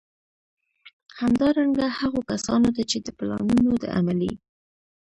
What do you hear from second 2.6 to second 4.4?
ته چي د پلانونو د عملي